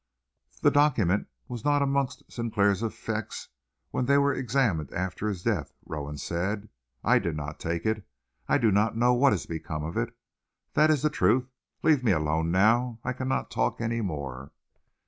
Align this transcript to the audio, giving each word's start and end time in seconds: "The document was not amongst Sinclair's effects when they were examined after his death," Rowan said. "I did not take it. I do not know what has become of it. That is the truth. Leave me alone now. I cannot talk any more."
"The 0.63 0.71
document 0.71 1.27
was 1.47 1.63
not 1.63 1.83
amongst 1.83 2.23
Sinclair's 2.27 2.81
effects 2.81 3.49
when 3.91 4.07
they 4.07 4.17
were 4.17 4.33
examined 4.33 4.91
after 4.91 5.27
his 5.29 5.43
death," 5.43 5.73
Rowan 5.85 6.17
said. 6.17 6.69
"I 7.03 7.19
did 7.19 7.37
not 7.37 7.59
take 7.59 7.85
it. 7.85 8.03
I 8.47 8.57
do 8.57 8.71
not 8.71 8.97
know 8.97 9.13
what 9.13 9.31
has 9.31 9.45
become 9.45 9.83
of 9.83 9.97
it. 9.97 10.17
That 10.73 10.89
is 10.89 11.03
the 11.03 11.11
truth. 11.11 11.51
Leave 11.83 12.03
me 12.03 12.13
alone 12.13 12.49
now. 12.49 12.97
I 13.03 13.13
cannot 13.13 13.51
talk 13.51 13.79
any 13.79 14.01
more." 14.01 14.51